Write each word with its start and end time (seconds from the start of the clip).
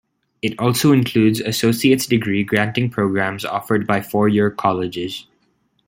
It 0.41 0.57
also 0.57 0.93
includes 0.93 1.41
Associate's 1.41 2.07
degree-granting 2.07 2.89
programs 2.89 3.45
offered 3.45 3.85
by 3.85 4.01
four-year 4.01 4.49
colleges. 4.49 5.27